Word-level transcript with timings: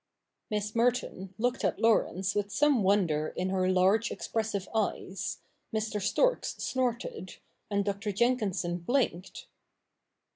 Miss 0.49 0.71
MertQi^ 0.71 1.29
J^i^j^;^ 1.39 1.63
at 1.63 1.77
Laurence 1.79 2.33
with 2.33 2.51
some 2.51 2.81
wonder 2.81 3.27
in 3.35 3.49
her 3.51 3.69
large 3.69 4.09
expressi^Ye 4.09 4.67
eyes, 4.73 5.41
Mr. 5.71 6.01
Storks 6.01 6.55
snorted, 6.55 7.35
and 7.69 7.85
Dr. 7.85 8.11
Jenkinson 8.11 8.79
blinked. 8.79 9.45